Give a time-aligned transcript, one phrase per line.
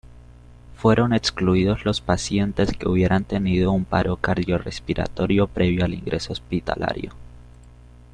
[0.77, 7.11] Fueron excluidos los pacientes que hubieran tenido un paro cardiorrespiratorio previo al ingreso hospitalario.